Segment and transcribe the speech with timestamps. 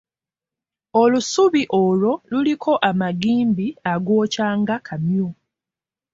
[1.01, 5.27] Olusubi olwo luliko amagimbi agookya nga kamyu.